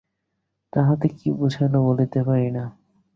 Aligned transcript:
তাহাতে 0.73 1.07
কী 1.17 1.27
বুঝাইল 1.31 1.73
বলিতে 1.87 2.19
পারি 2.27 2.49
না। 2.51 2.63